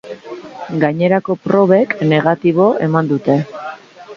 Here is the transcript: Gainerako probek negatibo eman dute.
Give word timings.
Gainerako 0.83 1.35
probek 1.45 1.93
negatibo 2.13 2.67
eman 2.87 3.13
dute. 3.13 3.37